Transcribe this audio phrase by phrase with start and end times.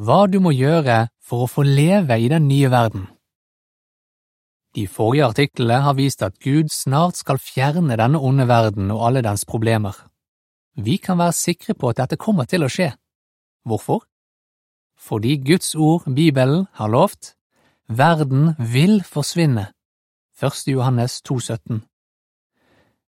[0.00, 3.08] hva du må gjøre for å få leve i den nye verden.
[4.74, 9.22] De forrige artiklene har vist at Gud snart skal fjerne denne onde verden og alle
[9.26, 9.96] dens problemer.
[10.78, 12.92] Vi kan være sikre på at dette kommer til å skje.
[13.66, 14.06] Hvorfor?
[14.96, 17.34] Fordi Guds ord, Bibelen, har lovt
[17.88, 19.72] verden vil forsvinne.
[20.40, 20.62] 1.
[20.72, 21.82] Johannes 2,17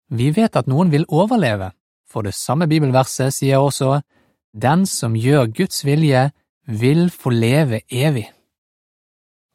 [0.09, 1.71] Vi vet at noen vil overleve,
[2.09, 4.01] for det samme bibelverset sier også
[4.51, 6.31] den som gjør Guds vilje,
[6.67, 8.29] vil få leve evig.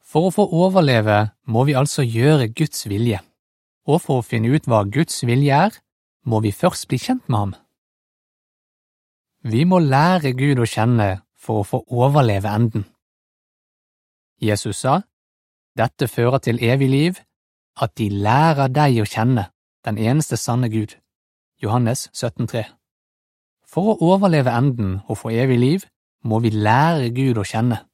[0.06, 1.18] For å få overleve
[1.50, 3.20] må vi altså gjøre Guds vilje,
[3.86, 5.78] og for å finne ut hva Guds vilje er,
[6.26, 7.54] må vi først bli kjent med ham.
[9.46, 12.86] Vi må lære Gud å kjenne for å få overleve enden.
[14.42, 15.00] Jesus sa,
[15.76, 17.20] dette fører til evig liv,
[17.80, 19.50] at de lærer deg å kjenne,
[19.84, 20.96] den eneste sanne Gud.
[21.62, 22.64] Johannes 17,3
[23.66, 25.86] For å overleve enden og få evig liv
[26.26, 27.84] må vi lære Gud å kjenne.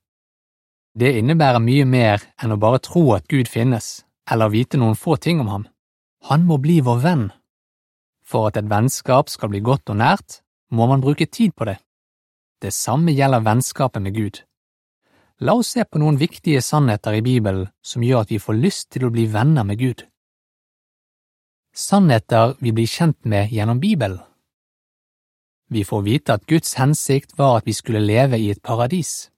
[0.92, 5.16] Det innebærer mye mer enn å bare tro at Gud finnes, eller vite noen få
[5.16, 5.64] ting om ham.
[6.28, 7.26] Han må bli vår venn.
[8.22, 11.78] For at et vennskap skal bli godt og nært, må man bruke tid på det.
[12.62, 14.42] Det samme gjelder vennskapet med Gud.
[15.42, 18.90] La oss se på noen viktige sannheter i Bibelen som gjør at vi får lyst
[18.94, 20.04] til å bli venner med Gud.
[21.74, 24.20] Sannheter vi blir kjent med gjennom Bibelen.
[25.72, 29.30] Vi får vite at Guds hensikt var at vi skulle leve i et paradis.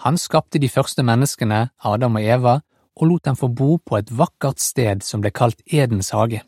[0.00, 2.54] Han skapte de første menneskene, Adam og Eva,
[2.96, 6.40] og lot dem få bo på et vakkert sted som ble kalt Edens hage.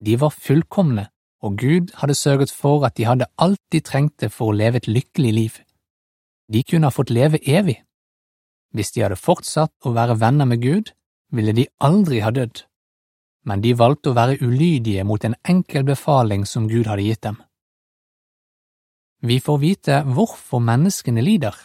[0.00, 1.10] De var fullkomne,
[1.44, 4.88] og Gud hadde sørget for at de hadde alt de trengte for å leve et
[4.88, 5.60] lykkelig liv.
[6.48, 7.76] De kunne ha fått leve evig.
[8.72, 10.94] Hvis de hadde fortsatt å være venner med Gud,
[11.28, 12.64] ville de aldri ha dødd.
[13.44, 17.40] Men de valgte å være ulydige mot en enkel befaling som Gud hadde gitt dem.
[19.20, 21.56] Vi får vite hvorfor menneskene lider.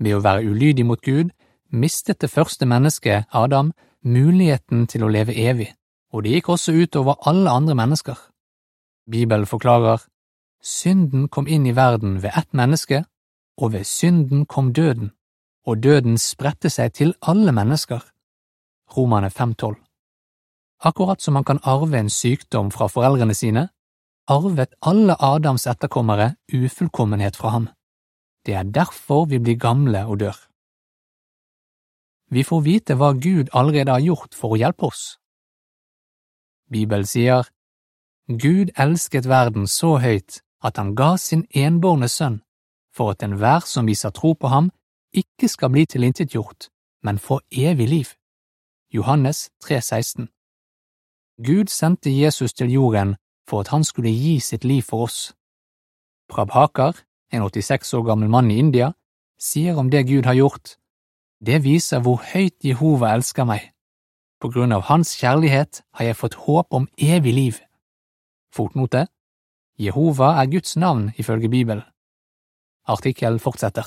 [0.00, 1.30] Ved å være ulydig mot Gud
[1.72, 3.72] mistet det første mennesket, Adam,
[4.04, 5.68] muligheten til å leve evig,
[6.12, 8.16] og det gikk også ut over alle andre mennesker.
[9.10, 10.04] Bibelen forklarer
[10.62, 13.04] synden kom inn i verden ved ett menneske,
[13.60, 15.12] og ved synden kom døden,
[15.66, 18.00] og døden spredte seg til alle mennesker.
[18.96, 19.76] Romane 5,12
[20.84, 23.68] Akkurat som man kan arve en sykdom fra foreldrene sine,
[24.32, 27.68] arvet alle Adams etterkommere ufullkommenhet fra ham.
[28.46, 30.38] Det er derfor vi blir gamle og dør.
[32.32, 35.02] Vi får vite hva Gud allerede har gjort for å hjelpe oss.
[36.72, 37.50] Bibelen sier,
[38.28, 42.40] Gud elsket verden så høyt at han ga sin enbårne sønn,
[42.94, 44.70] for at enhver som viser tro på ham,
[45.12, 46.70] ikke skal bli tilintetgjort,
[47.04, 48.14] men få evig liv.
[48.94, 50.30] Johannes 3,16
[51.44, 53.16] Gud sendte Jesus til jorden
[53.48, 55.32] for at han skulle gi sitt liv for oss.
[56.28, 56.96] Prabhakar,
[57.32, 58.92] en 86 år gammel mann i India,
[59.38, 60.76] sier om det Gud har gjort,
[61.42, 63.72] det viser hvor høyt Jehova elsker meg.
[64.38, 67.58] På grunn av hans kjærlighet har jeg fått håp om evig liv.
[68.54, 69.06] Fotnote
[69.78, 71.82] Jehova er Guds navn ifølge Bibelen.
[72.86, 73.86] Artikkel fortsetter.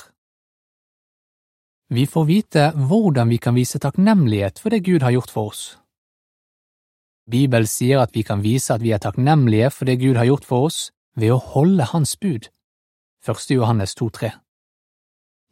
[1.88, 5.78] Vi får vite hvordan vi kan vise takknemlighet for det Gud har gjort for oss.
[7.30, 10.44] Bibelen sier at vi kan vise at vi er takknemlige for det Gud har gjort
[10.46, 12.50] for oss, ved å holde Hans bud.
[13.26, 13.50] 1.
[13.50, 14.30] Johannes 2,3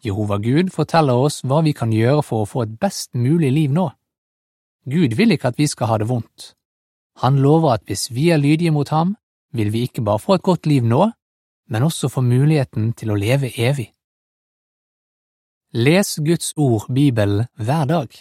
[0.05, 3.73] Jehova Gud forteller oss hva vi kan gjøre for å få et best mulig liv
[3.73, 3.89] nå.
[4.87, 6.53] Gud vil ikke at vi skal ha det vondt.
[7.25, 9.17] Han lover at hvis vi er lydige mot ham,
[9.51, 11.09] vil vi ikke bare få et godt liv nå,
[11.71, 13.89] men også få muligheten til å leve evig.
[15.75, 18.15] Les Guds ord, Bibelen, hver dag.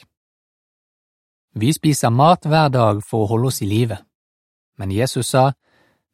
[1.53, 3.99] Vi spiser mat hver dag for å holde oss i live,
[4.81, 5.51] men Jesus sa,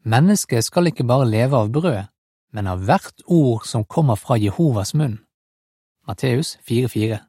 [0.03, 2.09] mennesket skal ikke bare leve av brød,
[2.51, 5.21] men av hvert ord som kommer fra Jehovas munn.
[6.07, 7.21] Matteus 4,4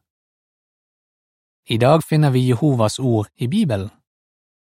[1.71, 3.91] I dag finner vi Jehovas ord i Bibelen.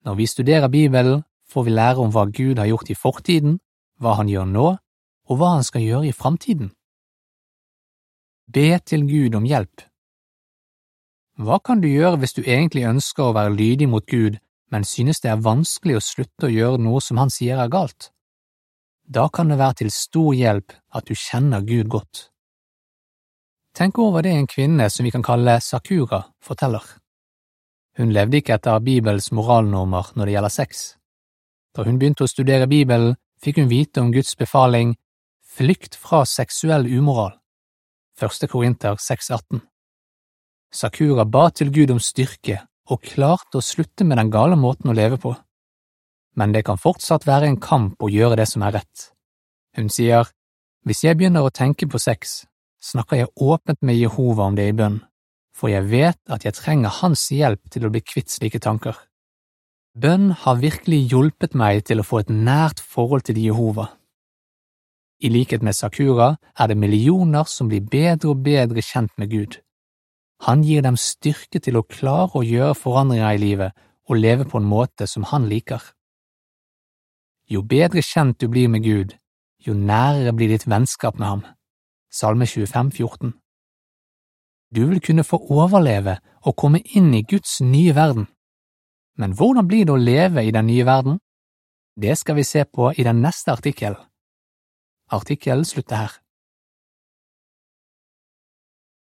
[0.05, 3.59] Når vi studerer Bibelen, får vi lære om hva Gud har gjort i fortiden,
[4.01, 4.67] hva han gjør nå,
[5.29, 6.71] og hva han skal gjøre i framtiden.
[8.49, 9.85] Be til Gud om hjelp
[11.37, 14.39] hva kan du gjøre hvis du egentlig ønsker å være lydig mot Gud,
[14.73, 18.09] men synes det er vanskelig å slutte å gjøre noe som han sier er galt?
[19.05, 22.31] Da kan det være til stor hjelp at du kjenner Gud godt.
[23.77, 26.81] Tenk over det en kvinne som vi kan kalle Sakura forteller.
[28.01, 30.83] Hun levde ikke etter Bibels moralnormer når det gjelder sex.
[31.77, 34.97] Da hun begynte å studere Bibelen, fikk hun vite om Guds befaling
[35.57, 37.31] Flykt fra seksuell umoral.
[38.17, 39.61] Første Korinter 6,18
[40.73, 42.61] Sakura ba til Gud om styrke
[42.91, 45.33] og klarte å slutte med den gale måten å leve på.
[46.37, 49.11] Men det kan fortsatt være en kamp å gjøre det som er rett.
[49.77, 50.27] Hun sier,
[50.85, 52.45] Hvis jeg begynner å tenke på sex,
[52.79, 55.01] snakker jeg åpent med Jehova om det i bønn,
[55.51, 58.95] for jeg vet at jeg trenger hans hjelp til å bli kvitt slike tanker.
[59.97, 63.89] Bønn har virkelig hjulpet meg til å få et nært forhold til Jehova.
[65.19, 69.57] I likhet med Sakura er det millioner som blir bedre og bedre kjent med Gud.
[70.45, 74.61] Han gir dem styrke til å klare å gjøre forandringer i livet og leve på
[74.61, 75.81] en måte som han liker.
[77.49, 79.15] Jo bedre kjent du blir med Gud,
[79.65, 81.43] jo nærere blir ditt vennskap med ham.
[82.11, 83.33] Salme 25, 14.
[84.75, 88.27] Du vil kunne få overleve og komme inn i Guds nye verden.
[89.17, 91.19] Men hvordan blir det å leve i den nye verden?
[91.95, 93.99] Det skal vi se på i den neste artikkelen.
[95.09, 96.11] Artikkelen slutter her.